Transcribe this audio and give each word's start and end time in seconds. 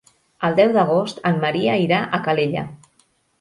El 0.47 0.55
deu 0.59 0.71
d'agost 0.77 1.21
en 1.31 1.37
Maria 1.43 1.75
irà 1.85 2.01
a 2.03 2.21
Calella. 2.29 2.65